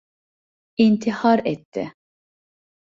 [0.77, 1.93] İntihar etti.